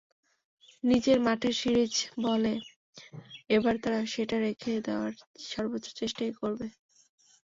[0.83, 1.93] নিজের মাঠে সিরিজ
[2.23, 2.53] বলে
[3.49, 5.13] এবার তারা সেটা রেখে দেওয়ার
[5.49, 6.67] সর্বোচ্চ চেষ্টাই করবে।